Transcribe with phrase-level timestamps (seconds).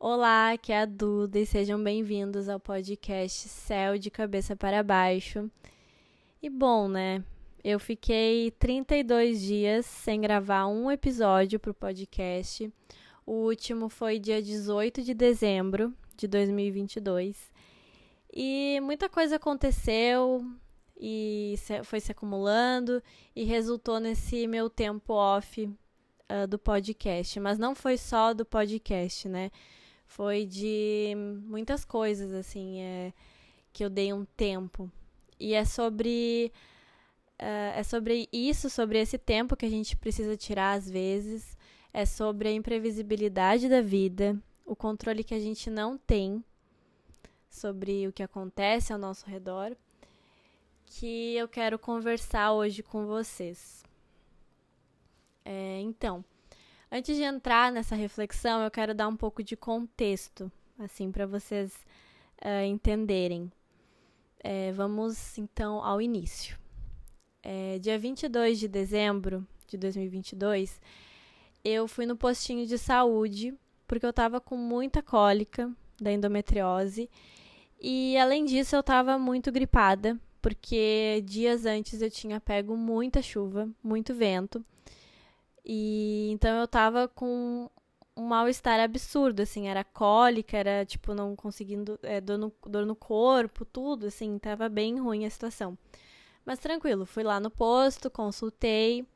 [0.00, 5.50] Olá, aqui é a Duda e sejam bem-vindos ao podcast Céu de Cabeça para Baixo.
[6.40, 7.24] E bom, né?
[7.64, 12.72] Eu fiquei 32 dias sem gravar um episódio para o podcast.
[13.26, 17.50] O último foi dia 18 de dezembro de 2022.
[18.32, 20.46] E muita coisa aconteceu
[20.96, 23.02] e foi se acumulando
[23.34, 27.40] e resultou nesse meu tempo off uh, do podcast.
[27.40, 29.50] Mas não foi só do podcast, né?
[30.08, 31.12] Foi de
[31.46, 33.12] muitas coisas, assim, é,
[33.72, 34.90] que eu dei um tempo.
[35.38, 36.50] E é sobre.
[37.40, 41.56] Uh, é sobre isso, sobre esse tempo que a gente precisa tirar às vezes.
[41.92, 46.42] É sobre a imprevisibilidade da vida, o controle que a gente não tem
[47.48, 49.76] sobre o que acontece ao nosso redor,
[50.86, 53.84] que eu quero conversar hoje com vocês.
[55.44, 56.24] É, então,
[56.90, 61.74] Antes de entrar nessa reflexão, eu quero dar um pouco de contexto, assim, para vocês
[62.42, 63.52] uh, entenderem.
[64.40, 66.58] É, vamos então ao início.
[67.42, 70.80] É, dia 22 de dezembro de 2022,
[71.62, 73.54] eu fui no postinho de saúde
[73.86, 77.10] porque eu estava com muita cólica da endometriose
[77.80, 83.68] e além disso eu estava muito gripada porque dias antes eu tinha pego muita chuva,
[83.82, 84.64] muito vento
[85.68, 87.70] e então eu tava com
[88.16, 92.96] um mal-estar absurdo, assim, era cólica, era tipo não conseguindo, é, dor, no, dor no
[92.96, 95.78] corpo, tudo, assim, tava bem ruim a situação.
[96.44, 99.06] Mas tranquilo, fui lá no posto, consultei,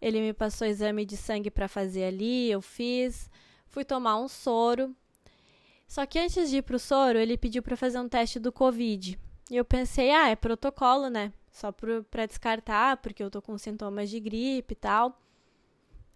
[0.00, 3.30] ele me passou exame de sangue para fazer ali, eu fiz,
[3.68, 4.94] fui tomar um soro.
[5.88, 9.18] Só que antes de ir pro soro, ele pediu para fazer um teste do Covid.
[9.50, 11.32] E eu pensei, ah, é protocolo, né?
[11.50, 15.18] Só para descartar, porque eu tô com sintomas de gripe e tal.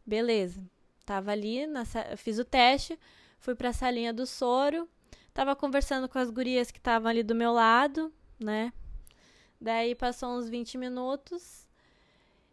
[0.06, 0.64] Beleza.
[1.04, 1.84] Tava ali, na,
[2.16, 2.98] fiz o teste,
[3.38, 4.88] fui pra salinha do soro,
[5.34, 8.72] tava conversando com as gurias que estavam ali do meu lado, né?
[9.60, 11.68] Daí passou uns 20 minutos,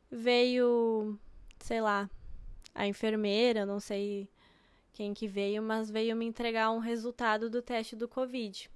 [0.10, 1.18] veio,
[1.60, 2.10] sei lá,
[2.74, 4.30] a enfermeira, não sei
[4.94, 8.70] quem que veio, mas veio me entregar um resultado do teste do Covid.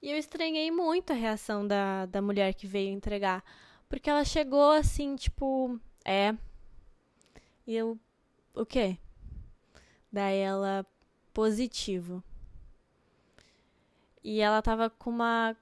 [0.00, 3.44] E eu estranhei muito a reação da, da mulher que veio entregar,
[3.88, 6.34] porque ela chegou assim, tipo, é,
[7.66, 7.98] e eu,
[8.54, 8.98] o quê?
[10.10, 10.86] Daí ela,
[11.32, 12.22] positivo.
[14.22, 15.56] E ela tava com uma,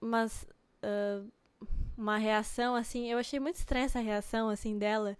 [0.00, 0.44] umas,
[0.82, 1.30] uh,
[1.96, 5.16] uma reação, assim, eu achei muito estranha essa reação, assim, dela.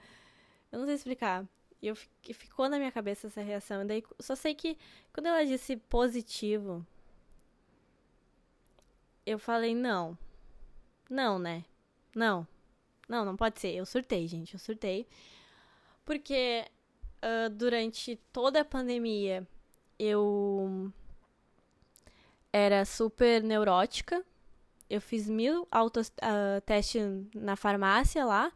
[0.71, 1.47] Eu não sei explicar.
[1.81, 3.87] E eu ficou na minha cabeça essa reação.
[3.87, 4.77] Daí, só sei que
[5.13, 6.85] quando ela disse positivo,
[9.25, 10.17] eu falei, não.
[11.11, 11.65] Não, né?
[12.15, 12.47] Não.
[13.09, 13.75] Não, não pode ser.
[13.75, 14.55] Eu surtei, gente.
[14.55, 15.07] Eu surtei.
[16.05, 16.65] Porque
[17.23, 19.47] uh, durante toda a pandemia
[19.99, 20.93] eu
[22.53, 24.25] era super neurótica.
[24.89, 28.51] Eu fiz mil autotestes uh, na farmácia lá,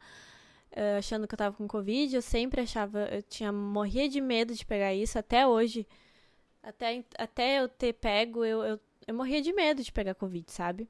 [0.73, 2.15] uh, achando que eu tava com Covid.
[2.15, 5.87] Eu sempre achava, eu tinha morria de medo de pegar isso até hoje.
[6.63, 10.89] Até, até eu ter pego, eu, eu, eu morria de medo de pegar Covid, sabe?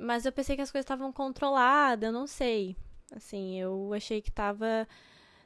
[0.00, 2.76] Mas eu pensei que as coisas estavam controladas, eu não sei.
[3.14, 4.86] Assim, eu achei que tava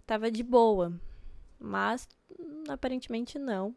[0.00, 0.92] estava de boa,
[1.60, 2.08] mas
[2.68, 3.74] aparentemente não.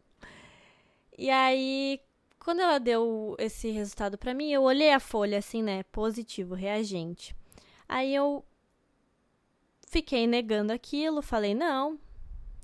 [1.16, 2.00] E aí,
[2.38, 7.34] quando ela deu esse resultado para mim, eu olhei a folha assim, né, positivo, reagente.
[7.88, 8.44] Aí eu
[9.88, 11.98] fiquei negando aquilo, falei: "Não,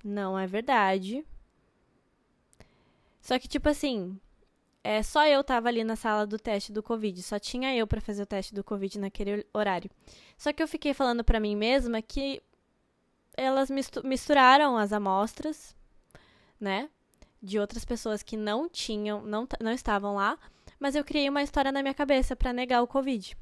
[0.03, 1.25] não é verdade".
[3.20, 4.19] Só que tipo assim,
[4.82, 8.00] é, só eu tava ali na sala do teste do Covid, só tinha eu para
[8.00, 9.91] fazer o teste do Covid naquele horário.
[10.38, 12.42] Só que eu fiquei falando para mim mesma que
[13.41, 13.71] elas
[14.05, 15.75] misturaram as amostras,
[16.61, 16.91] né?
[17.43, 20.39] De outras pessoas que não tinham, não, não estavam lá,
[20.78, 23.37] mas eu criei uma história na minha cabeça para negar o Covid.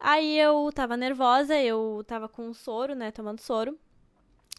[0.00, 3.10] Aí eu tava nervosa, eu tava com soro, né?
[3.10, 3.78] Tomando soro.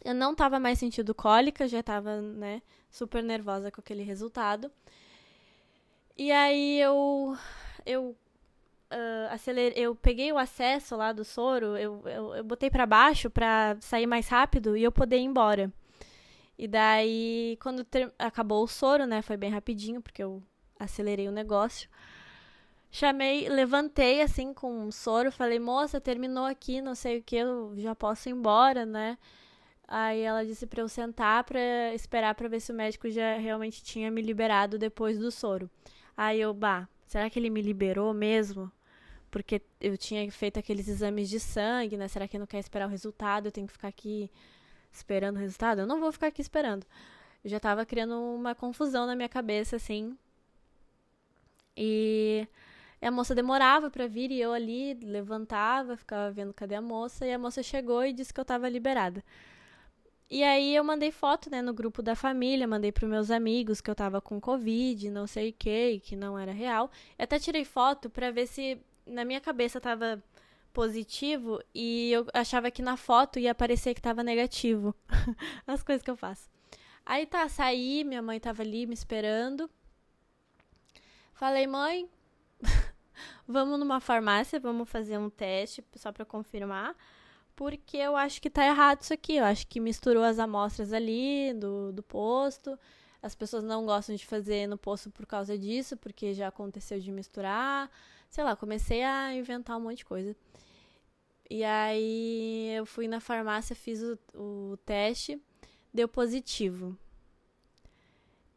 [0.04, 2.62] Eu não tava mais sentindo cólica, já tava, né?
[2.90, 4.70] Super nervosa com aquele resultado.
[6.16, 7.36] E aí eu,
[7.84, 8.16] eu
[8.94, 13.28] uh, acelerei, eu peguei o acesso lá do soro, eu, eu, eu botei para baixo
[13.28, 15.72] para sair mais rápido e eu poder ir embora.
[16.56, 20.42] E daí, quando ter, acabou o soro, né, foi bem rapidinho, porque eu
[20.78, 21.88] acelerei o negócio.
[22.90, 27.74] Chamei, levantei assim com o soro, falei, moça, terminou aqui, não sei o que, eu
[27.76, 29.18] já posso ir embora, né?
[29.88, 33.82] Aí ela disse para eu sentar para esperar para ver se o médico já realmente
[33.82, 35.68] tinha me liberado depois do soro.
[36.16, 38.70] Aí eu, bah, será que ele me liberou mesmo?
[39.34, 42.06] Porque eu tinha feito aqueles exames de sangue, né?
[42.06, 43.46] Será que não quer esperar o resultado?
[43.46, 44.30] Eu tenho que ficar aqui
[44.92, 45.80] esperando o resultado?
[45.80, 46.86] Eu não vou ficar aqui esperando.
[47.42, 50.16] Eu já tava criando uma confusão na minha cabeça, assim.
[51.76, 52.46] E
[53.02, 57.32] a moça demorava para vir e eu ali levantava, ficava vendo cadê a moça, e
[57.32, 59.20] a moça chegou e disse que eu tava liberada.
[60.30, 63.90] E aí eu mandei foto, né, no grupo da família, mandei para meus amigos que
[63.90, 66.88] eu tava com covid, não sei o que, que não era real.
[67.18, 70.22] Eu até tirei foto para ver se na minha cabeça tava
[70.72, 74.94] positivo e eu achava que na foto ia aparecer que tava negativo.
[75.66, 76.50] As coisas que eu faço.
[77.06, 79.70] Aí tá, saí, minha mãe tava ali me esperando.
[81.34, 82.08] Falei, mãe,
[83.46, 86.96] vamos numa farmácia, vamos fazer um teste só para confirmar,
[87.54, 89.36] porque eu acho que tá errado isso aqui.
[89.36, 92.78] Eu acho que misturou as amostras ali do, do posto.
[93.22, 97.12] As pessoas não gostam de fazer no posto por causa disso, porque já aconteceu de
[97.12, 97.90] misturar.
[98.34, 100.34] Sei lá, comecei a inventar um monte de coisa.
[101.48, 105.40] E aí eu fui na farmácia, fiz o, o teste,
[105.92, 106.98] deu positivo.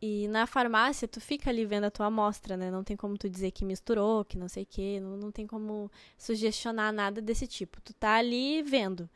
[0.02, 2.72] E na farmácia, tu fica ali vendo a tua amostra, né?
[2.72, 5.00] Não tem como tu dizer que misturou, que não sei o quê.
[5.00, 7.80] Não, não tem como sugestionar nada desse tipo.
[7.82, 9.08] Tu tá ali vendo.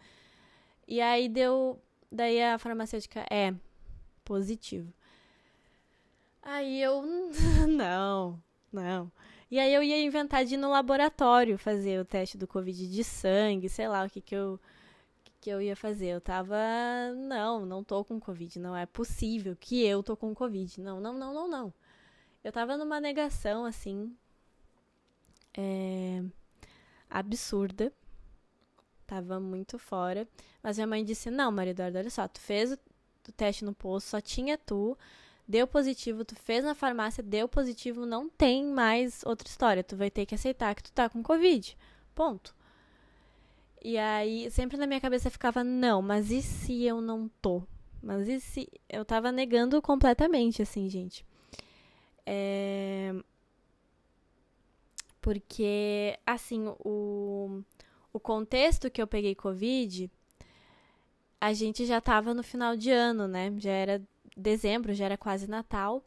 [0.87, 1.81] E aí deu.
[2.11, 3.51] Daí a farmacêutica é
[4.23, 4.93] positivo.
[6.43, 7.01] Aí eu.
[7.67, 8.39] não,
[8.71, 9.11] não.
[9.51, 13.03] E aí eu ia inventar de ir no laboratório fazer o teste do Covid de
[13.03, 14.59] sangue, sei lá o que que eu
[15.41, 16.07] que eu ia fazer.
[16.07, 16.55] Eu tava,
[17.15, 20.79] não, não tô com Covid, não é possível que eu tô com Covid.
[20.79, 21.73] Não, não, não, não, não.
[22.43, 24.15] Eu tava numa negação, assim,
[25.57, 26.23] é,
[27.09, 27.91] absurda.
[29.07, 30.27] Tava muito fora.
[30.63, 34.21] Mas minha mãe disse, não, Maria olha só, tu fez o teste no posto, só
[34.21, 34.97] tinha tu,
[35.51, 39.83] deu positivo, tu fez na farmácia, deu positivo, não tem mais outra história.
[39.83, 41.77] Tu vai ter que aceitar que tu tá com Covid.
[42.15, 42.55] Ponto.
[43.83, 47.63] E aí, sempre na minha cabeça ficava, não, mas e se eu não tô?
[48.01, 48.69] Mas e se.
[48.87, 51.25] Eu tava negando completamente, assim, gente.
[52.25, 53.13] É...
[55.19, 57.61] Porque, assim, o,
[58.13, 60.09] o contexto que eu peguei Covid,
[61.39, 63.53] a gente já tava no final de ano, né?
[63.57, 64.01] Já era
[64.41, 66.03] dezembro, já era quase Natal.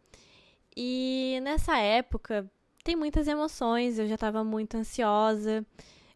[0.77, 2.51] E nessa época,
[2.83, 5.65] tem muitas emoções, eu já tava muito ansiosa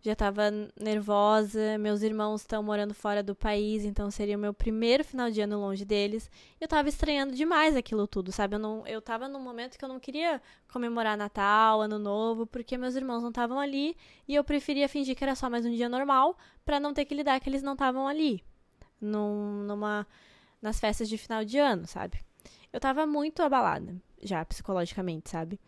[0.01, 0.51] já estava
[0.81, 1.77] nervosa.
[1.79, 5.59] Meus irmãos estão morando fora do país, então seria o meu primeiro final de ano
[5.61, 6.31] longe deles.
[6.61, 8.57] Eu estava estranhando demais aquilo tudo, sabe?
[8.57, 10.41] Eu, não, eu tava num momento que eu não queria
[10.73, 15.25] comemorar Natal, Ano Novo, porque meus irmãos não estavam ali e eu preferia fingir que
[15.25, 18.07] era só mais um dia normal para não ter que lidar que eles não estavam
[18.07, 18.43] ali.
[19.01, 20.07] Num, numa
[20.61, 22.21] nas festas de final de ano, sabe?
[22.73, 25.61] Eu tava muito abalada já psicologicamente, sabe?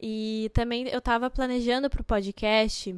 [0.00, 2.94] E também eu estava planejando para o podcast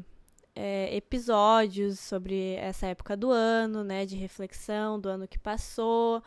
[0.55, 6.23] é, episódios sobre essa época do ano, né, de reflexão do ano que passou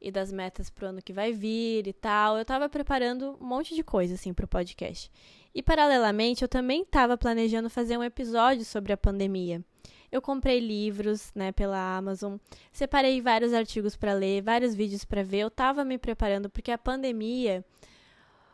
[0.00, 2.36] e das metas para o ano que vai vir e tal.
[2.36, 5.10] Eu estava preparando um monte de coisa assim para o podcast.
[5.54, 9.62] E paralelamente, eu também estava planejando fazer um episódio sobre a pandemia.
[10.12, 12.36] Eu comprei livros, né, pela Amazon,
[12.70, 15.38] separei vários artigos para ler, vários vídeos para ver.
[15.38, 17.64] Eu estava me preparando porque a pandemia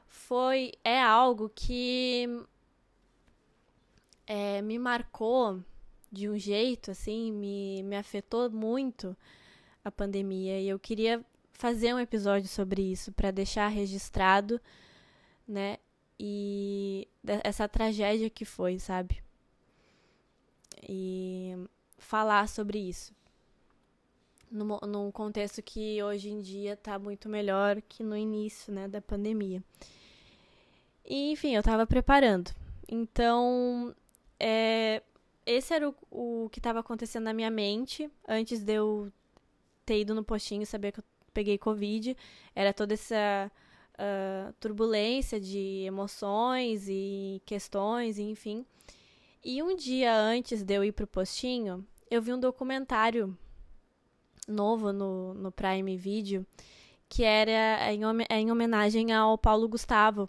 [0.07, 2.29] foi é algo que
[4.25, 5.61] é, me marcou
[6.13, 9.17] de um jeito assim, me, me afetou muito
[9.85, 14.61] a pandemia e eu queria fazer um episódio sobre isso para deixar registrado,
[15.47, 15.79] né?
[16.21, 17.09] E
[17.45, 19.23] essa tragédia que foi, sabe?
[20.83, 21.57] E
[21.99, 23.13] falar sobre isso.
[24.51, 29.01] Num, num contexto que hoje em dia está muito melhor que no início, né, da
[29.01, 29.63] pandemia.
[31.05, 32.51] E, enfim, eu tava preparando.
[32.89, 33.95] Então,
[34.39, 35.03] é,
[35.45, 39.13] esse era o, o que estava acontecendo na minha mente antes de eu
[39.85, 42.17] ter ido no postinho e saber que eu peguei Covid.
[42.55, 43.51] Era toda essa
[43.95, 48.67] uh, turbulência de emoções e questões, enfim.
[49.45, 53.37] E um dia antes de eu ir pro postinho, eu vi um documentário
[54.47, 56.47] novo no, no Prime Video
[57.09, 60.29] que era em, em homenagem ao Paulo Gustavo,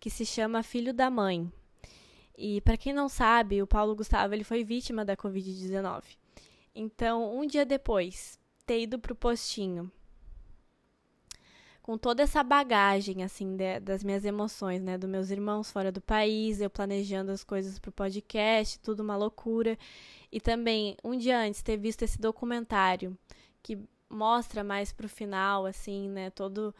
[0.00, 1.50] que se chama Filho da Mãe.
[2.36, 6.02] E para quem não sabe, o Paulo Gustavo ele foi vítima da Covid-19.
[6.74, 9.90] Então, um dia depois, ter ido pro postinho,
[11.88, 14.98] com toda essa bagagem, assim, de, das minhas emoções, né?
[14.98, 19.74] Dos meus irmãos fora do país, eu planejando as coisas pro podcast, tudo uma loucura.
[20.30, 23.16] E também, um dia antes, ter visto esse documentário
[23.62, 26.28] que mostra mais pro final, assim, né?
[26.28, 26.74] Todo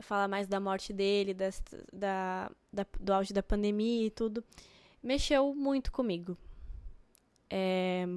[0.00, 4.42] fala mais da morte dele, das, da, da, do auge da pandemia e tudo,
[5.00, 6.36] mexeu muito comigo.
[7.48, 8.08] É...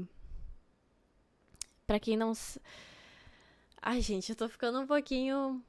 [1.86, 2.34] Pra quem não.
[3.80, 5.64] Ai, gente, eu tô ficando um pouquinho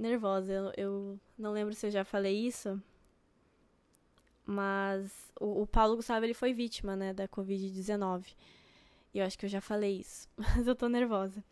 [0.00, 0.52] nervosa.
[0.52, 2.80] Eu, eu não lembro se eu já falei isso,
[4.46, 8.34] mas o, o Paulo Gustavo ele foi vítima, né, da Covid-19.
[9.12, 11.44] E eu acho que eu já falei isso, mas eu tô nervosa.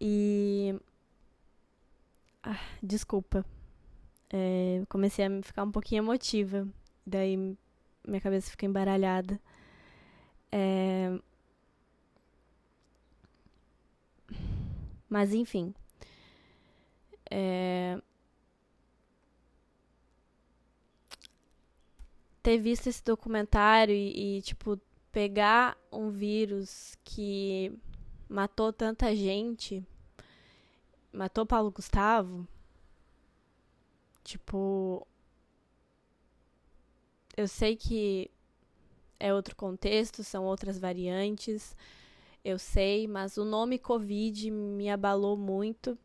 [0.00, 0.74] E.
[2.42, 3.44] Ah, desculpa.
[4.30, 6.66] É, comecei a ficar um pouquinho emotiva.
[7.06, 7.36] Daí
[8.06, 9.40] minha cabeça fica embaralhada.
[10.52, 11.18] É...
[15.08, 15.74] Mas enfim.
[17.38, 18.00] É...
[22.42, 24.80] Ter visto esse documentário e, e, tipo,
[25.12, 27.78] pegar um vírus que
[28.26, 29.84] matou tanta gente,
[31.12, 32.48] matou Paulo Gustavo,
[34.24, 35.06] tipo,
[37.36, 38.30] eu sei que
[39.20, 41.76] é outro contexto, são outras variantes,
[42.42, 45.98] eu sei, mas o nome Covid me abalou muito.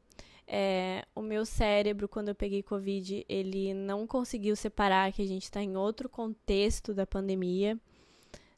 [0.53, 5.43] É, o meu cérebro, quando eu peguei Covid, ele não conseguiu separar que a gente
[5.43, 7.79] está em outro contexto da pandemia,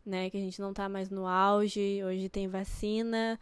[0.03, 0.27] né?
[0.31, 3.39] Que a gente não está mais no auge, hoje tem vacina,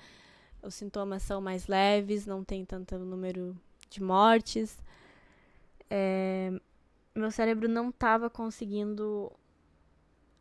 [0.61, 3.55] os sintomas são mais leves, não tem tanto número
[3.89, 4.77] de mortes.
[5.89, 6.51] É,
[7.15, 9.31] meu cérebro não estava conseguindo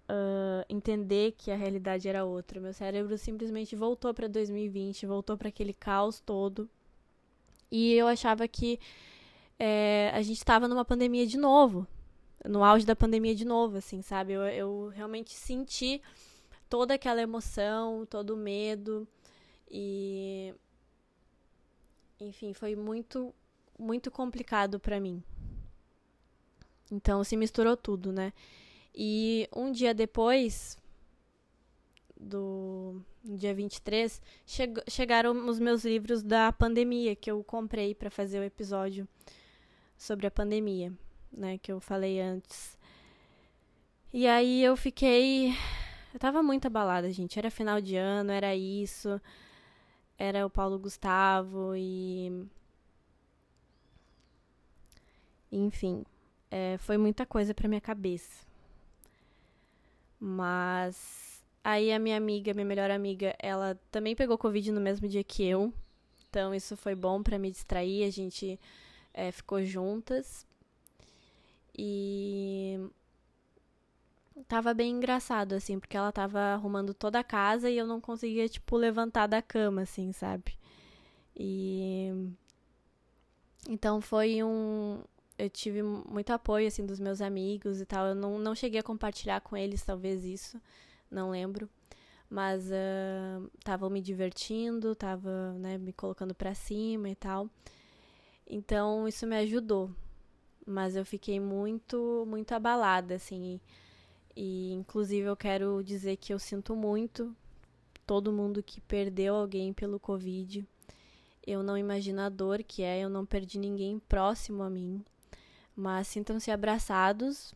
[0.09, 2.61] uh, entender que a realidade era outra.
[2.61, 6.69] Meu cérebro simplesmente voltou para 2020, voltou para aquele caos todo.
[7.71, 8.79] E eu achava que
[9.59, 11.87] é, a gente estava numa pandemia de novo,
[12.45, 14.33] no auge da pandemia de novo, assim, sabe?
[14.33, 16.01] Eu, eu realmente senti
[16.69, 19.07] toda aquela emoção, todo o medo
[19.71, 20.55] e
[22.19, 23.35] enfim, foi muito
[23.79, 25.23] muito complicado para mim.
[26.91, 28.33] Então se misturou tudo, né?
[28.95, 30.77] E um dia depois
[32.19, 38.41] do dia 23, che chegaram os meus livros da pandemia que eu comprei para fazer
[38.41, 39.07] o episódio
[39.97, 40.93] sobre a pandemia,
[41.33, 42.79] né, que eu falei antes.
[44.13, 45.55] E aí eu fiquei
[46.13, 47.39] eu tava muito abalada, gente.
[47.39, 49.21] Era final de ano, era isso.
[50.19, 52.47] Era o Paulo Gustavo e
[55.53, 56.05] enfim,
[56.51, 58.47] é, foi muita coisa para minha cabeça.
[60.19, 61.30] Mas
[61.63, 65.45] aí a minha amiga, minha melhor amiga, ela também pegou Covid no mesmo dia que
[65.45, 65.73] eu.
[66.29, 68.05] Então isso foi bom para me distrair.
[68.05, 68.59] A gente
[69.13, 70.47] é, ficou juntas.
[71.77, 72.79] E
[74.49, 78.49] tava bem engraçado, assim, porque ela tava arrumando toda a casa e eu não conseguia,
[78.49, 80.59] tipo, levantar da cama, assim, sabe?
[81.37, 82.11] E.
[83.69, 85.03] Então foi um,
[85.39, 88.07] eu tive muito apoio, assim, dos meus amigos e tal.
[88.09, 90.61] Eu não, não cheguei a compartilhar com eles, talvez, isso.
[91.11, 91.69] Não lembro.
[92.29, 92.71] Mas
[93.59, 97.51] estavam uh, me divertindo, tava, né, me colocando pra cima e tal.
[98.47, 99.91] Então, isso me ajudou.
[100.65, 103.61] Mas eu fiquei muito, muito abalada, assim.
[104.37, 107.35] E, e inclusive, eu quero dizer que eu sinto muito
[108.07, 110.65] todo mundo que perdeu alguém pelo Covid.
[111.47, 115.05] Eu não imagino a dor que é, eu não perdi ninguém próximo a mim.
[115.75, 117.55] Mas sintam-se abraçados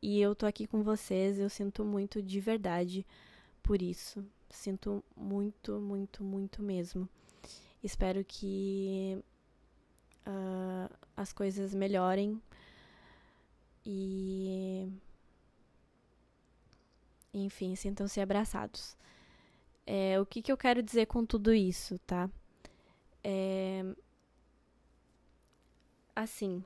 [0.00, 1.38] e eu tô aqui com vocês.
[1.38, 3.06] Eu sinto muito de verdade
[3.62, 4.24] por isso.
[4.50, 7.08] Sinto muito, muito, muito mesmo.
[7.82, 9.22] Espero que
[10.26, 12.40] uh, as coisas melhorem
[13.84, 14.90] e.
[17.32, 18.96] Enfim, sintam-se abraçados.
[19.86, 22.28] É, o que, que eu quero dizer com tudo isso, tá?
[23.24, 23.84] É,
[26.14, 26.64] assim,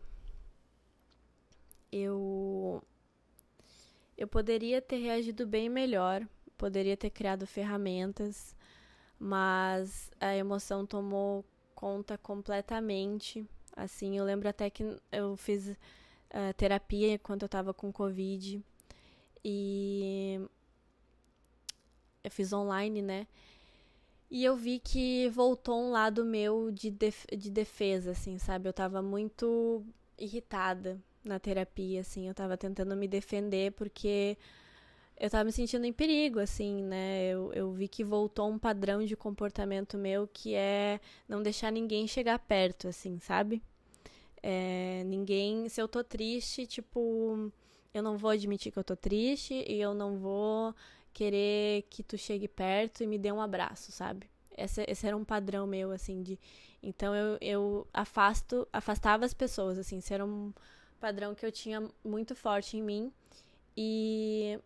[1.91, 2.83] eu
[4.17, 6.27] eu poderia ter reagido bem melhor,
[6.57, 8.55] poderia ter criado ferramentas,
[9.19, 13.47] mas a emoção tomou conta completamente.
[13.77, 18.63] Assim, eu lembro até que eu fiz uh, terapia quando eu estava com Covid
[19.45, 20.41] e
[22.23, 23.27] eu fiz online, né?
[24.31, 28.69] E eu vi que voltou um lado meu de, def de defesa, assim, sabe?
[28.69, 29.85] Eu tava muito
[30.19, 34.37] irritada na terapia, assim, eu tava tentando me defender porque
[35.19, 37.27] eu tava me sentindo em perigo, assim, né?
[37.27, 42.07] Eu, eu vi que voltou um padrão de comportamento meu que é não deixar ninguém
[42.09, 43.63] chegar perto, assim, sabe?
[44.43, 47.53] É, ninguém, se eu tô triste, tipo,
[47.95, 50.75] eu não vou admitir que eu tô triste e eu não vou
[51.13, 54.29] querer que tu chegue perto e me dê um abraço, sabe?
[54.57, 56.39] Esse, esse era um padrão meu, assim, de.
[56.83, 60.53] Então eu, eu afasto, afastava as pessoas, assim, se era um
[61.03, 63.13] padrão que eu tinha muito forte em mim.
[63.77, 64.57] E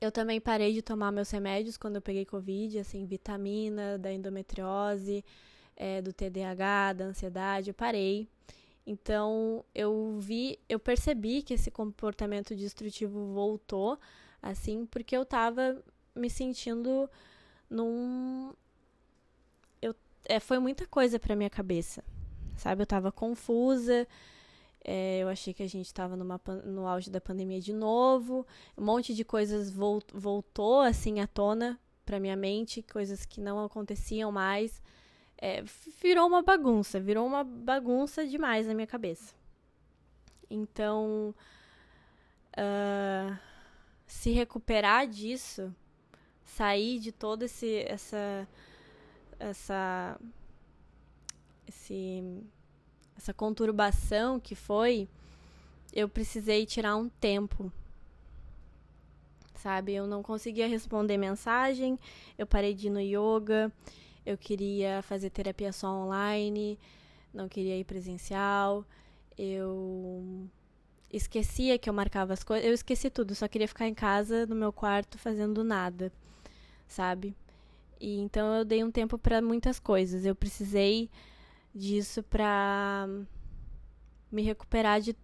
[0.00, 5.24] eu também parei de tomar meus remédios quando eu peguei Covid, assim, vitamina, da endometriose,
[5.76, 8.28] é, do TDAH, da ansiedade, eu parei.
[8.86, 13.98] Então eu vi, eu percebi que esse comportamento destrutivo voltou,
[14.40, 15.82] assim, porque eu tava
[16.14, 17.10] me sentindo
[17.68, 18.52] num.
[19.82, 19.94] Eu,
[20.24, 22.04] é, foi muita coisa pra minha cabeça,
[22.56, 22.82] sabe?
[22.82, 24.06] Eu tava confusa,
[24.84, 28.46] é, eu achei que a gente estava no auge da pandemia de novo.
[28.76, 33.62] Um monte de coisas volt, voltou assim à tona para minha mente, coisas que não
[33.64, 34.82] aconteciam mais.
[35.36, 35.62] É,
[36.00, 39.34] virou uma bagunça, virou uma bagunça demais na minha cabeça.
[40.50, 41.34] Então,
[42.56, 43.38] uh,
[44.06, 45.74] se recuperar disso,
[46.42, 48.48] sair de toda essa,
[49.38, 50.20] essa,
[51.66, 52.42] esse
[53.18, 55.08] essa conturbação que foi,
[55.92, 57.70] eu precisei tirar um tempo.
[59.56, 61.98] Sabe, eu não conseguia responder mensagem,
[62.38, 63.72] eu parei de ir no yoga,
[64.24, 66.78] eu queria fazer terapia só online,
[67.34, 68.84] não queria ir presencial,
[69.36, 70.48] eu
[71.12, 74.54] esquecia que eu marcava as coisas, eu esqueci tudo, só queria ficar em casa no
[74.54, 76.12] meu quarto fazendo nada,
[76.86, 77.34] sabe?
[78.00, 80.24] E então eu dei um tempo para muitas coisas.
[80.24, 81.10] Eu precisei
[81.74, 83.08] disso para
[84.30, 85.16] me recuperar de,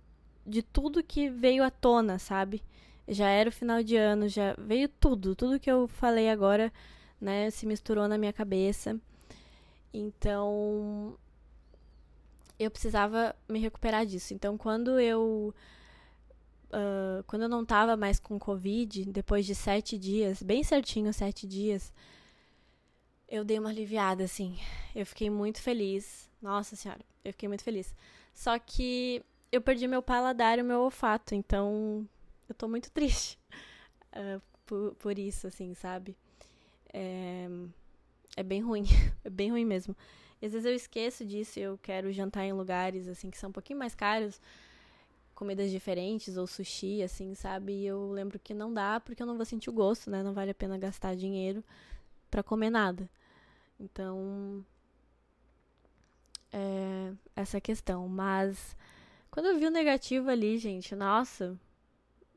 [0.47, 2.63] de tudo que veio à tona, sabe?
[3.07, 6.73] Já era o final de ano, já veio tudo, tudo que eu falei agora,
[7.21, 8.99] né, se misturou na minha cabeça.
[9.93, 11.17] Então,
[12.59, 14.35] eu precisava me recuperar disso.
[14.35, 15.55] Então, quando eu
[16.75, 21.47] Uh, quando eu não tava mais com Covid, depois de sete dias, bem certinho sete
[21.47, 21.93] dias,
[23.35, 24.57] eu dei uma aliviada, assim.
[24.95, 26.31] Eu fiquei muito feliz.
[26.41, 27.93] Nossa senhora, eu fiquei muito feliz.
[28.33, 32.09] Só que eu perdi meu paladar e o meu olfato, então
[32.49, 33.37] eu tô muito triste
[34.13, 36.17] uh, por, por isso, assim, sabe?
[36.93, 37.49] É,
[38.37, 38.85] é bem ruim,
[39.25, 39.97] é bem ruim mesmo.
[40.41, 43.53] às vezes eu esqueço disso e eu quero jantar em lugares, assim, que são um
[43.53, 44.41] pouquinho mais caros,
[45.35, 47.73] comidas diferentes ou sushi, assim, sabe?
[47.73, 50.23] E eu lembro que não dá porque eu não vou sentir o gosto, né?
[50.23, 51.65] Não vale a pena gastar dinheiro
[52.31, 53.11] para comer nada.
[53.79, 54.65] Então,
[56.53, 58.09] é, essa questão.
[58.09, 58.77] Mas
[59.31, 61.59] quando eu vi o negativo ali, gente, nossa,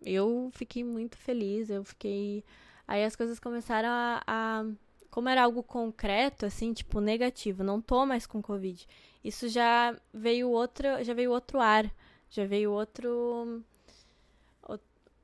[0.04, 1.70] eu fiquei muito feliz.
[1.70, 2.44] Eu fiquei.
[2.88, 4.66] Aí as coisas começaram a, a.
[5.10, 8.88] Como era algo concreto, assim, tipo, negativo, não tô mais com Covid.
[9.24, 11.92] Isso já veio outro, já veio outro ar,
[12.30, 13.64] já veio outro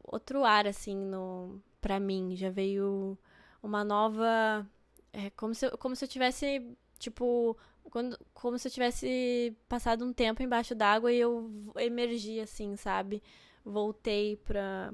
[0.04, 3.18] outro ar assim no para mim, já veio
[3.62, 4.66] uma nova
[5.14, 7.58] é como se, como se eu tivesse tipo
[7.90, 13.22] quando, como se eu tivesse passado um tempo embaixo d'água e eu emergi, assim, sabe?
[13.64, 14.94] Voltei pra,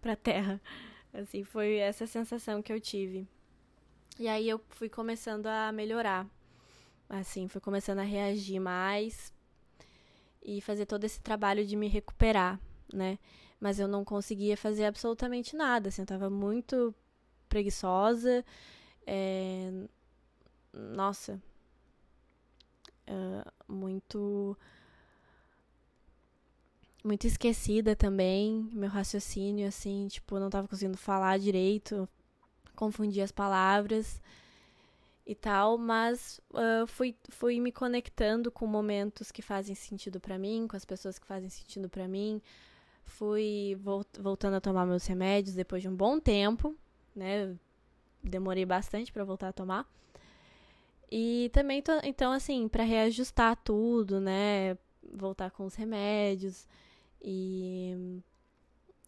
[0.00, 0.60] pra terra.
[1.14, 3.28] Assim, foi essa sensação que eu tive.
[4.18, 6.26] E aí eu fui começando a melhorar.
[7.08, 9.32] Assim, fui começando a reagir mais
[10.42, 12.58] e fazer todo esse trabalho de me recuperar,
[12.92, 13.16] né?
[13.60, 16.92] Mas eu não conseguia fazer absolutamente nada, assim, eu tava muito
[17.48, 18.44] preguiçosa.
[19.06, 19.70] É...
[20.72, 21.40] Nossa,
[23.08, 24.56] uh, muito
[27.04, 32.08] muito esquecida também, meu raciocínio, assim, tipo, não tava conseguindo falar direito,
[32.74, 34.22] confundia as palavras
[35.26, 40.66] e tal, mas uh, fui, fui me conectando com momentos que fazem sentido para mim,
[40.66, 42.40] com as pessoas que fazem sentido para mim,
[43.04, 43.76] fui
[44.18, 46.74] voltando a tomar meus remédios depois de um bom tempo,
[47.14, 47.54] né,
[48.24, 49.86] demorei bastante para voltar a tomar,
[51.16, 54.76] e também, tô, então, assim, para reajustar tudo, né?
[55.12, 56.66] Voltar com os remédios
[57.22, 58.20] e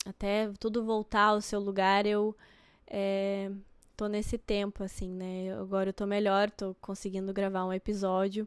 [0.05, 2.37] até tudo voltar ao seu lugar, eu
[2.87, 3.51] é,
[3.97, 5.53] tô nesse tempo, assim, né?
[5.59, 8.47] Agora eu tô melhor, tô conseguindo gravar um episódio.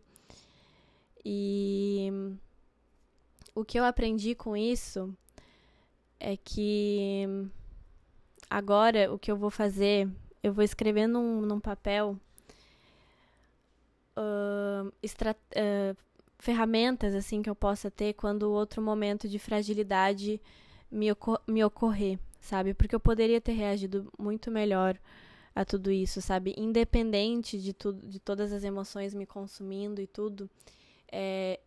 [1.25, 2.09] E
[3.53, 5.13] o que eu aprendi com isso
[6.17, 7.27] é que
[8.49, 10.07] agora o que eu vou fazer,
[10.41, 12.17] eu vou escrever num, num papel
[14.15, 15.97] uh, uh,
[16.37, 20.41] ferramentas assim que eu possa ter quando outro momento de fragilidade
[20.91, 22.73] me, ocor me ocorrer, sabe?
[22.73, 24.97] Porque eu poderia ter reagido muito melhor
[25.53, 26.53] a tudo isso, sabe?
[26.57, 30.49] Independente de tudo, de todas as emoções me consumindo e tudo,
[31.11, 31.59] é,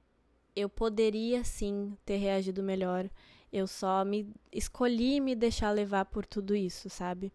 [0.57, 3.09] eu poderia sim ter reagido melhor.
[3.53, 7.31] Eu só me escolhi me deixar levar por tudo isso, sabe?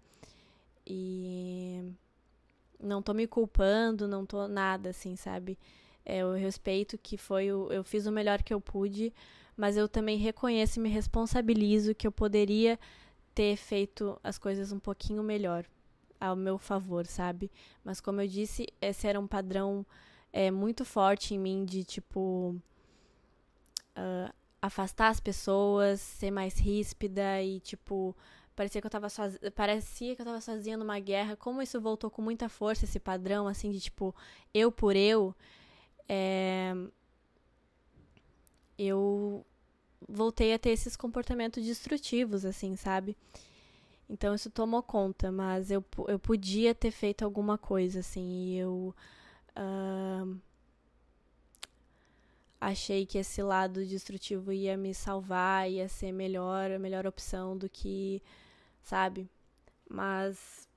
[0.89, 1.93] E
[2.79, 5.57] não tô me culpando, não tô nada, assim, sabe?
[6.05, 9.13] É, eu respeito que foi o, eu fiz o melhor que eu pude,
[9.57, 12.79] mas eu também reconheço e me responsabilizo que eu poderia
[13.35, 15.65] ter feito as coisas um pouquinho melhor
[16.19, 17.51] ao meu favor, sabe?
[17.83, 19.85] Mas como eu disse, esse era um padrão
[20.31, 22.55] é muito forte em mim de tipo
[23.97, 28.15] uh, afastar as pessoas, ser mais ríspida e tipo
[28.57, 31.35] parecia que eu tava sozinha, parecia que eu tava sozinha numa guerra.
[31.37, 34.13] Como isso voltou com muita força esse padrão assim de tipo
[34.53, 35.33] eu por eu,
[36.09, 36.73] é...
[38.77, 39.45] eu
[40.09, 43.15] voltei a ter esses comportamentos destrutivos assim, sabe?
[44.09, 48.95] Então isso tomou conta, mas eu, eu podia ter feito alguma coisa, assim, e eu
[49.57, 50.37] uh,
[52.59, 57.69] achei que esse lado destrutivo ia me salvar, ia ser melhor, a melhor opção do
[57.69, 58.21] que,
[58.87, 59.29] sabe?
[59.89, 60.67] Mas,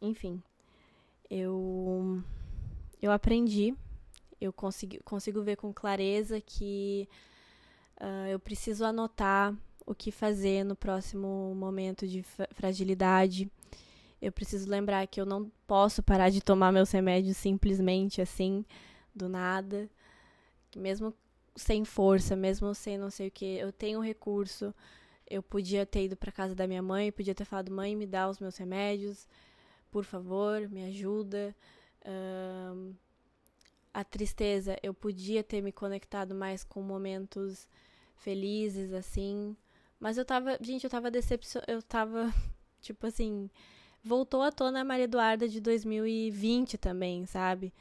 [0.00, 0.40] enfim,
[1.28, 2.22] eu,
[3.02, 3.74] eu aprendi,
[4.40, 7.08] eu consegui, consigo ver com clareza que
[8.00, 9.52] uh, eu preciso anotar
[9.84, 13.50] o que fazer no próximo momento de fragilidade.
[14.22, 18.64] Eu preciso lembrar que eu não posso parar de tomar meus remédios simplesmente assim,
[19.12, 19.90] do nada.
[20.76, 21.12] Mesmo
[21.56, 24.72] sem força, mesmo sem não sei o que, eu tenho recurso.
[25.30, 28.28] Eu podia ter ido para casa da minha mãe, podia ter falado: mãe, me dá
[28.28, 29.26] os meus remédios,
[29.90, 31.54] por favor, me ajuda.
[32.06, 32.94] Um,
[33.92, 37.68] a tristeza, eu podia ter me conectado mais com momentos
[38.16, 39.56] felizes, assim.
[39.98, 42.32] Mas eu tava, gente, eu tava decepcionada, eu tava,
[42.80, 43.50] tipo assim,
[44.02, 47.72] voltou à tona a Maria Eduarda de 2020 também, sabe?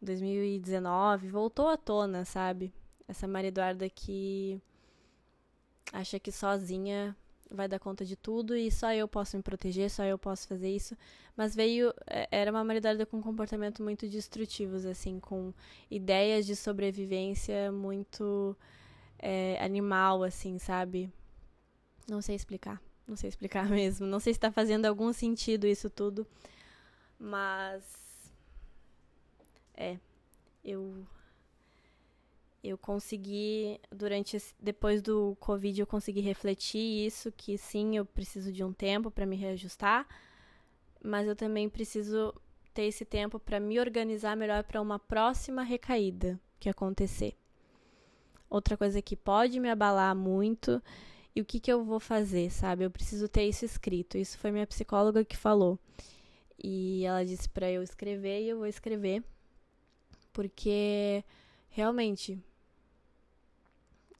[0.00, 2.72] 2019, voltou à tona, sabe?
[3.06, 4.60] Essa Maria Eduarda que
[5.92, 7.16] acha que sozinha
[7.50, 10.70] vai dar conta de tudo e só eu posso me proteger, só eu posso fazer
[10.70, 10.96] isso.
[11.36, 15.52] Mas veio, é, era uma Maria Eduarda com comportamento muito destrutivos, assim, com
[15.90, 18.56] ideias de sobrevivência muito
[19.18, 21.10] é, animal, assim, sabe?
[22.08, 22.80] Não sei explicar.
[23.06, 24.06] Não sei explicar mesmo.
[24.06, 26.26] Não sei se está fazendo algum sentido isso tudo.
[27.18, 27.82] Mas.
[29.74, 29.98] É.
[30.64, 31.06] Eu.
[32.62, 34.38] Eu consegui, durante.
[34.60, 39.26] Depois do Covid, eu consegui refletir isso: que sim, eu preciso de um tempo para
[39.26, 40.06] me reajustar.
[41.02, 42.32] Mas eu também preciso
[42.72, 47.34] ter esse tempo para me organizar melhor para uma próxima recaída que acontecer.
[48.48, 50.80] Outra coisa que pode me abalar muito
[51.34, 52.84] e o que, que eu vou fazer, sabe?
[52.84, 54.18] Eu preciso ter isso escrito.
[54.18, 55.78] Isso foi minha psicóloga que falou.
[56.62, 59.24] E ela disse para eu escrever e eu vou escrever.
[60.32, 61.24] Porque
[61.70, 62.38] realmente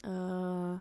[0.05, 0.81] uh,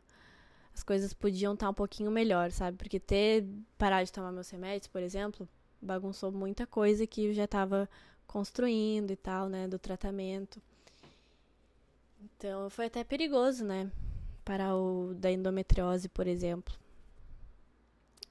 [0.74, 2.78] as coisas podiam estar um pouquinho melhor, sabe?
[2.78, 3.46] Porque ter
[3.78, 5.48] parado de tomar meus remédios, por exemplo,
[5.82, 7.90] bagunçou muita coisa que eu já estava
[8.28, 9.68] construindo e tal, né?
[9.68, 10.62] Do tratamento.
[12.24, 13.92] Então foi até perigoso, né?
[14.44, 16.74] para o da endometriose, por exemplo.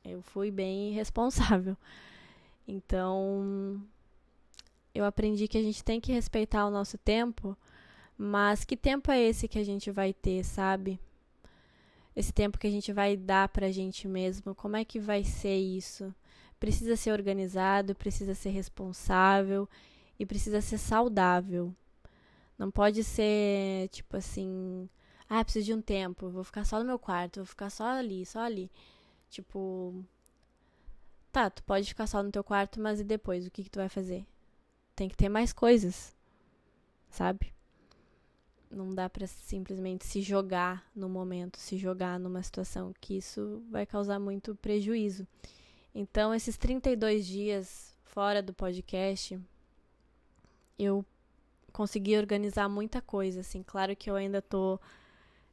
[0.05, 1.77] Eu fui bem responsável.
[2.67, 3.83] Então,
[4.95, 7.57] eu aprendi que a gente tem que respeitar o nosso tempo,
[8.23, 11.01] mas que tempo é esse que a gente vai ter, sabe?
[12.15, 15.57] Esse tempo que a gente vai dar pra gente mesmo, como é que vai ser
[15.57, 16.15] isso?
[16.59, 19.67] Precisa ser organizado, precisa ser responsável
[20.19, 21.75] e precisa ser saudável.
[22.59, 24.87] Não pode ser tipo assim,
[25.27, 28.27] ah, preciso de um tempo, vou ficar só no meu quarto, vou ficar só ali,
[28.27, 28.71] só ali.
[29.31, 29.95] Tipo,
[31.33, 33.79] tá, tu pode ficar só no teu quarto, mas e depois, o que que tu
[33.79, 34.27] vai fazer?
[34.95, 36.15] Tem que ter mais coisas,
[37.09, 37.55] sabe?
[38.71, 43.85] Não dá para simplesmente se jogar no momento, se jogar numa situação que isso vai
[43.85, 45.27] causar muito prejuízo.
[45.95, 49.39] Então, esses 32 dias fora do podcast,
[50.79, 51.05] eu
[51.73, 53.63] consegui organizar muita coisa, assim.
[53.63, 54.79] Claro que eu ainda tô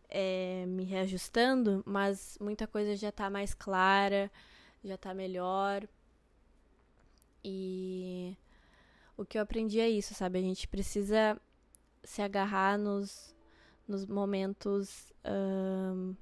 [0.09, 4.31] é, me reajustando, mas muita coisa já está mais clara,
[4.83, 5.87] já está melhor.
[7.43, 8.35] E
[9.15, 10.39] o que eu aprendi é isso, sabe?
[10.39, 11.39] A gente precisa
[12.07, 13.35] se agarrar nos,
[13.85, 15.11] nos momentos.
[15.25, 16.15] Um,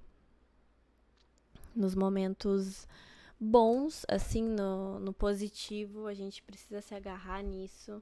[1.76, 2.88] nos momentos
[3.38, 8.02] bons, assim, no, no positivo, a gente precisa se agarrar nisso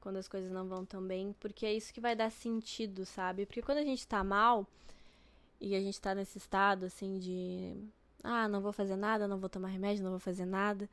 [0.00, 3.46] quando as coisas não vão tão bem, porque é isso que vai dar sentido, sabe?
[3.46, 4.66] Porque quando a gente tá mal,
[5.60, 7.76] e a gente tá nesse estado assim de
[8.22, 10.90] ah, não vou fazer nada, não vou tomar remédio, não vou fazer nada,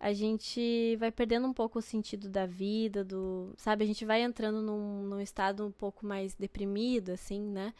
[0.00, 4.22] a gente vai perdendo um pouco o sentido da vida, do, sabe, a gente vai
[4.22, 7.74] entrando num, num estado um pouco mais deprimido assim, né?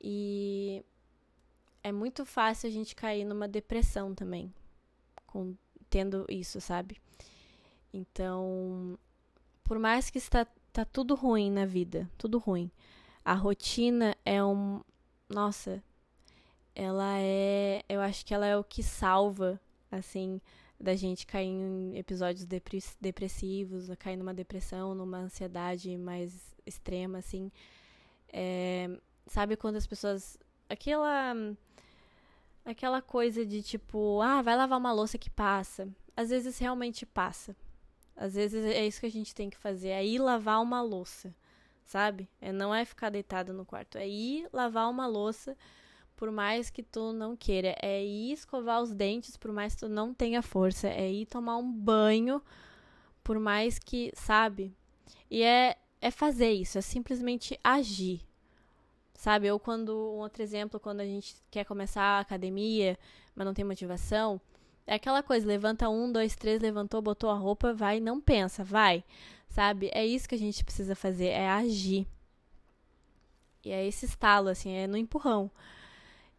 [0.00, 0.84] E
[1.82, 4.52] é muito fácil a gente cair numa depressão também,
[5.26, 5.54] com
[5.90, 7.00] tendo isso, sabe?
[7.92, 8.98] Então,
[9.62, 12.70] por mais que está tá tudo ruim na vida, tudo ruim.
[13.24, 14.82] A rotina é um,
[15.28, 15.82] nossa,
[16.74, 17.82] ela é.
[17.88, 20.40] Eu acho que ela é o que salva, assim,
[20.78, 22.46] da gente cair em episódios
[23.00, 27.50] depressivos, cair numa depressão, numa ansiedade mais extrema, assim.
[28.32, 28.90] É,
[29.26, 30.38] sabe quando as pessoas.
[30.68, 31.34] Aquela.
[32.64, 35.86] Aquela coisa de tipo, ah, vai lavar uma louça que passa.
[36.16, 37.54] Às vezes realmente passa.
[38.16, 41.34] Às vezes é isso que a gente tem que fazer, é ir lavar uma louça,
[41.84, 42.28] sabe?
[42.40, 45.56] É não é ficar deitado no quarto, é ir lavar uma louça
[46.24, 49.90] por mais que tu não queira, é ir escovar os dentes por mais que tu
[49.90, 52.40] não tenha força, é ir tomar um banho
[53.22, 54.74] por mais que, sabe?
[55.30, 58.22] E é é fazer isso, é simplesmente agir.
[59.12, 59.50] Sabe?
[59.50, 62.98] Ou quando um outro exemplo, quando a gente quer começar a academia,
[63.34, 64.40] mas não tem motivação,
[64.86, 69.04] é aquela coisa, levanta um, dois, três, levantou, botou a roupa, vai, não pensa, vai.
[69.46, 69.90] Sabe?
[69.92, 72.06] É isso que a gente precisa fazer, é agir.
[73.62, 75.50] E é esse estalo, assim, é no empurrão.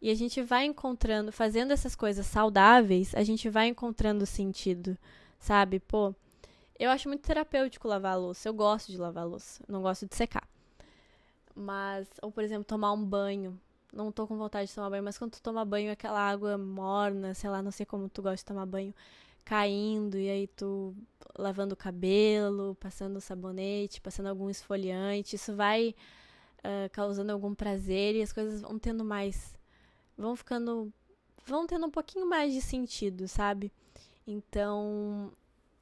[0.00, 4.96] E a gente vai encontrando, fazendo essas coisas saudáveis, a gente vai encontrando sentido,
[5.38, 5.80] sabe?
[5.80, 6.14] Pô,
[6.78, 8.48] eu acho muito terapêutico lavar a louça.
[8.48, 9.62] Eu gosto de lavar a louça.
[9.68, 10.46] Não gosto de secar.
[11.54, 13.58] Mas, ou por exemplo, tomar um banho
[13.96, 17.34] não tô com vontade de tomar banho, mas quando tu toma banho, aquela água morna,
[17.34, 18.94] sei lá, não sei como tu gosta de tomar banho,
[19.44, 20.94] caindo, e aí tu
[21.38, 25.94] lavando o cabelo, passando sabonete, passando algum esfoliante, isso vai
[26.58, 29.56] uh, causando algum prazer e as coisas vão tendo mais.
[30.16, 30.92] Vão ficando.
[31.44, 33.72] vão tendo um pouquinho mais de sentido, sabe?
[34.26, 35.32] Então,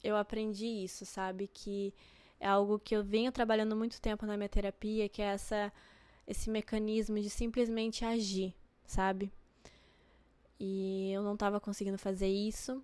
[0.02, 1.48] eu aprendi isso, sabe?
[1.52, 1.92] Que
[2.40, 5.72] é algo que eu venho trabalhando muito tempo na minha terapia, que é essa
[6.26, 8.54] esse mecanismo de simplesmente agir,
[8.86, 9.30] sabe?
[10.58, 12.82] E eu não estava conseguindo fazer isso.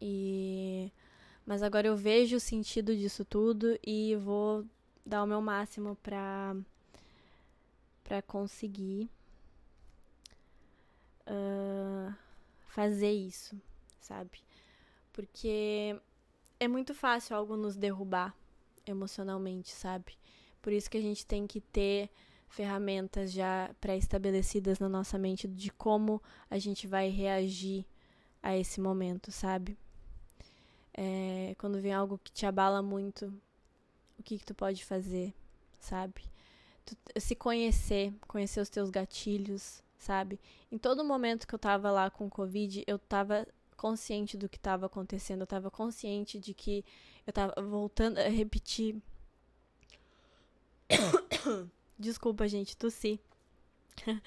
[0.00, 0.92] E
[1.46, 4.64] mas agora eu vejo o sentido disso tudo e vou
[5.04, 6.56] dar o meu máximo para
[8.04, 9.10] para conseguir
[11.30, 12.14] uh,
[12.66, 13.60] fazer isso,
[14.00, 14.42] sabe?
[15.12, 15.98] Porque
[16.58, 18.34] é muito fácil algo nos derrubar
[18.86, 20.18] emocionalmente, sabe?
[20.60, 22.10] Por isso que a gente tem que ter
[22.48, 27.86] ferramentas já pré-estabelecidas na nossa mente de como a gente vai reagir
[28.42, 29.78] a esse momento, sabe?
[30.92, 33.32] É, quando vem algo que te abala muito,
[34.18, 35.32] o que, que tu pode fazer,
[35.78, 36.24] sabe?
[36.84, 40.40] Tu, se conhecer, conhecer os teus gatilhos, sabe?
[40.72, 44.56] Em todo momento que eu tava lá com o Covid, eu tava consciente do que
[44.56, 46.84] estava acontecendo, eu tava consciente de que
[47.26, 49.00] eu tava voltando a repetir
[51.98, 53.20] Desculpa, gente, tossi.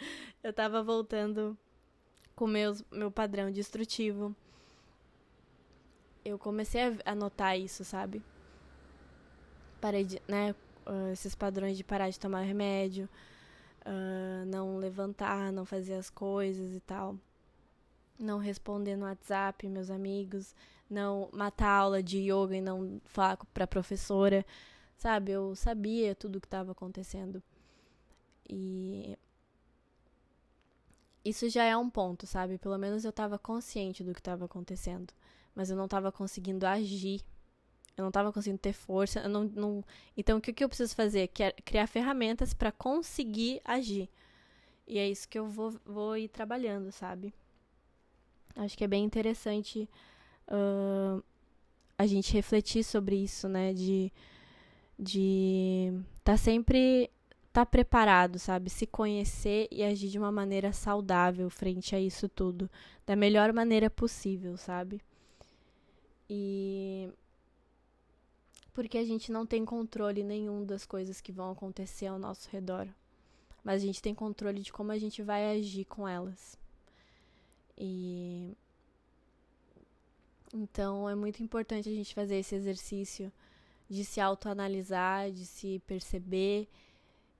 [0.43, 1.57] eu tava voltando
[2.35, 4.35] com meus, meu padrão destrutivo.
[6.23, 8.23] Eu comecei a notar isso, sabe?
[9.81, 10.55] Parei de, né?
[10.85, 13.09] Uh, esses padrões de parar de tomar remédio,
[13.85, 17.17] uh, não levantar, não fazer as coisas e tal.
[18.19, 20.55] Não responder no WhatsApp, meus amigos.
[20.89, 24.45] Não matar a aula de yoga e não falar pra professora.
[24.97, 27.41] Sabe, eu sabia tudo o que estava acontecendo.
[28.49, 29.17] E
[31.25, 32.57] isso já é um ponto, sabe?
[32.57, 35.13] Pelo menos eu estava consciente do que estava acontecendo,
[35.55, 37.21] mas eu não estava conseguindo agir.
[37.95, 39.27] Eu não estava conseguindo ter força.
[39.27, 39.83] Não, não...
[40.17, 41.29] Então, o que, que eu preciso fazer?
[41.63, 44.09] Criar ferramentas para conseguir agir.
[44.87, 47.33] E é isso que eu vou, vou ir trabalhando, sabe?
[48.55, 49.89] Acho que é bem interessante
[50.47, 51.23] uh,
[51.97, 53.73] a gente refletir sobre isso, né?
[53.73, 54.11] De
[54.97, 55.91] de
[56.23, 57.09] tá sempre
[57.51, 58.69] tá preparado, sabe?
[58.69, 62.69] Se conhecer e agir de uma maneira saudável frente a isso tudo,
[63.05, 65.01] da melhor maneira possível, sabe?
[66.29, 67.09] E
[68.73, 72.87] porque a gente não tem controle nenhum das coisas que vão acontecer ao nosso redor,
[73.63, 76.57] mas a gente tem controle de como a gente vai agir com elas.
[77.77, 78.55] E
[80.53, 83.31] então é muito importante a gente fazer esse exercício
[83.89, 86.67] de se autoanalisar, de se perceber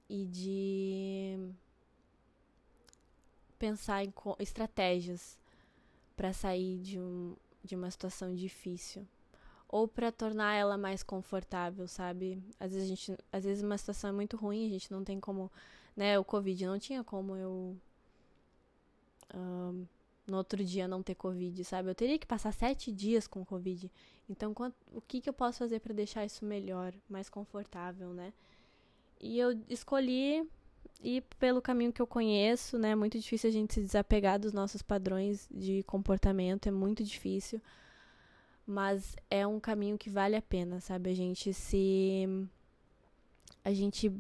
[0.10, 1.38] e de
[3.58, 5.40] pensar em estratégias
[6.16, 9.08] para sair de, um, de uma situação difícil
[9.74, 12.40] ou para tornar ela mais confortável, sabe?
[12.60, 15.20] Às vezes a gente, às vezes uma situação é muito ruim, a gente não tem
[15.20, 15.52] como,
[15.96, 16.20] né?
[16.20, 17.76] O Covid não tinha como eu
[19.34, 19.88] um,
[20.28, 21.90] no outro dia não ter Covid, sabe?
[21.90, 23.92] Eu teria que passar sete dias com Covid.
[24.30, 24.54] Então,
[24.94, 28.32] o que, que eu posso fazer para deixar isso melhor, mais confortável, né?
[29.20, 30.48] E eu escolhi
[31.02, 32.92] ir pelo caminho que eu conheço, né?
[32.92, 37.60] É muito difícil a gente se desapegar dos nossos padrões de comportamento, é muito difícil.
[38.66, 41.10] Mas é um caminho que vale a pena, sabe?
[41.10, 42.26] A gente se.
[43.64, 44.12] A gente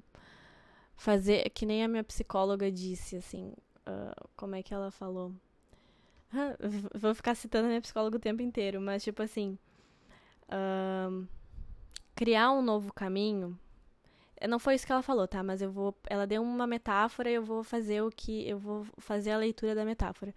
[0.95, 1.49] fazer.
[1.51, 3.53] Que nem a minha psicóloga disse, assim.
[3.87, 5.33] Uh, como é que ela falou?
[6.93, 9.57] Vou ficar citando a minha psicóloga o tempo inteiro, mas tipo assim.
[10.51, 11.25] Um,
[12.15, 13.57] criar um novo caminho.
[14.47, 15.41] Não foi isso que ela falou, tá?
[15.41, 15.95] Mas eu vou.
[16.09, 18.47] Ela deu uma metáfora e eu vou fazer o que.
[18.47, 20.35] Eu vou fazer a leitura da metáfora.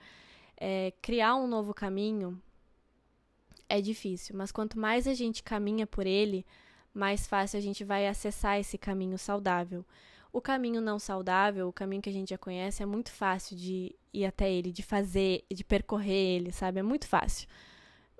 [0.56, 2.40] É, criar um novo caminho
[3.68, 6.44] é difícil, mas quanto mais a gente caminha por ele,
[6.92, 9.84] mais fácil a gente vai acessar esse caminho saudável.
[10.32, 13.94] O caminho não saudável, o caminho que a gente já conhece, é muito fácil de
[14.12, 16.80] ir até ele, de fazer, de percorrer ele, sabe?
[16.80, 17.48] É muito fácil.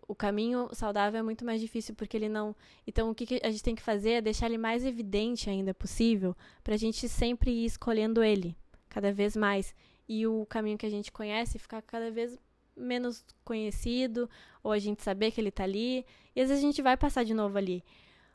[0.08, 2.54] O caminho saudável é muito mais difícil porque ele não.
[2.86, 6.34] Então, o que a gente tem que fazer é deixar ele mais evidente ainda possível,
[6.62, 8.56] para a gente sempre ir escolhendo ele,
[8.88, 9.74] cada vez mais.
[10.08, 12.38] E o caminho que a gente conhece ficar cada vez
[12.76, 14.28] menos conhecido,
[14.62, 17.24] ou a gente saber que ele está ali, e às vezes a gente vai passar
[17.24, 17.82] de novo ali,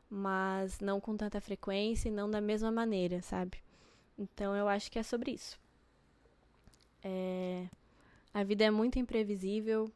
[0.10, 3.58] mas não com tanta frequência e não da mesma maneira, sabe?
[4.17, 5.60] Então eu acho que é sobre isso.
[7.04, 7.67] É...
[8.34, 9.91] A vida é muito imprevisível.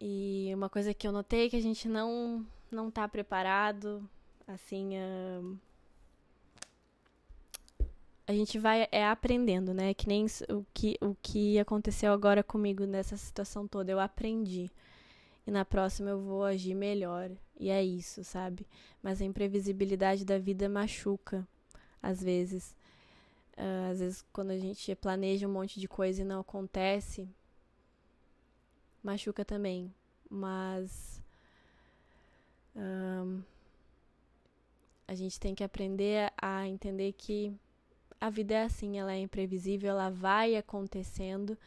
[0.00, 4.08] E uma coisa que eu notei é que a gente não não tá preparado,
[4.48, 5.58] assim, uh
[8.32, 9.92] a gente vai é aprendendo, né?
[9.92, 13.92] Que nem o que, o que aconteceu agora comigo nessa situação toda.
[13.92, 14.70] Eu aprendi.
[15.46, 17.30] E na próxima eu vou agir melhor.
[17.60, 18.66] E é isso, sabe?
[19.02, 21.46] Mas a imprevisibilidade da vida machuca,
[22.02, 22.74] às vezes.
[23.52, 27.28] Uh, às vezes, quando a gente planeja um monte de coisa e não acontece,
[29.02, 29.92] machuca também.
[30.30, 31.20] Mas.
[32.74, 33.42] Um,
[35.06, 37.54] a gente tem que aprender a entender que
[38.22, 41.58] a vida é assim, ela é imprevisível, ela vai acontecendo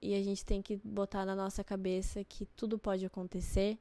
[0.00, 3.76] e a gente tem que botar na nossa cabeça que tudo pode acontecer,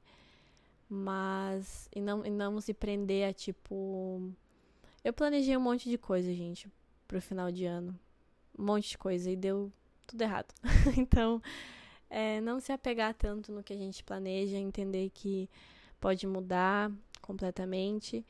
[0.90, 4.34] mas e não, e não se prender a tipo.
[5.02, 6.70] Eu planejei um monte de coisa, gente,
[7.08, 7.98] pro final de ano.
[8.60, 9.72] Um monte de coisa e deu
[10.06, 10.54] tudo errado.
[10.98, 11.42] então,
[12.10, 15.50] é, não se apegar tanto no que a gente planeja, entender que
[16.02, 18.26] pode mudar completamente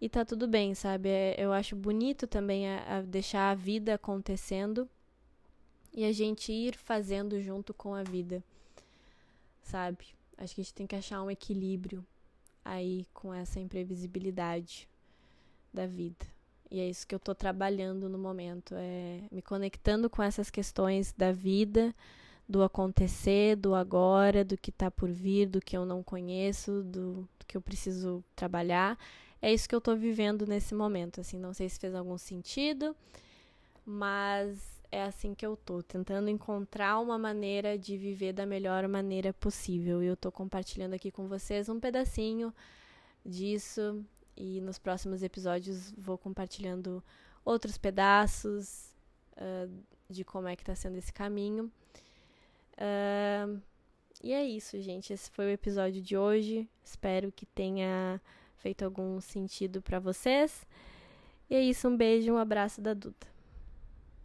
[0.00, 1.10] e tá tudo bem, sabe?
[1.10, 4.88] É, eu acho bonito também a, a deixar a vida acontecendo
[5.92, 8.42] e a gente ir fazendo junto com a vida,
[9.62, 10.06] sabe?
[10.38, 12.04] Acho que a gente tem que achar um equilíbrio
[12.64, 14.88] aí com essa imprevisibilidade
[15.72, 16.26] da vida.
[16.70, 21.12] E é isso que eu tô trabalhando no momento, é me conectando com essas questões
[21.12, 21.94] da vida,
[22.48, 27.28] do acontecer, do agora, do que tá por vir, do que eu não conheço, do,
[27.38, 28.96] do que eu preciso trabalhar
[29.42, 31.20] é isso que eu estou vivendo nesse momento.
[31.20, 32.94] Assim, não sei se fez algum sentido,
[33.84, 39.32] mas é assim que eu tô, tentando encontrar uma maneira de viver da melhor maneira
[39.32, 40.02] possível.
[40.02, 42.52] E eu tô compartilhando aqui com vocês um pedacinho
[43.24, 44.04] disso
[44.36, 47.02] e nos próximos episódios vou compartilhando
[47.44, 48.94] outros pedaços
[49.36, 49.70] uh,
[50.08, 51.70] de como é que tá sendo esse caminho.
[52.76, 53.60] Uh,
[54.22, 55.12] e é isso, gente.
[55.12, 56.68] Esse foi o episódio de hoje.
[56.84, 58.20] Espero que tenha
[58.60, 60.66] feito algum sentido para vocês.
[61.48, 63.29] E é isso, um beijo, um abraço da Duda.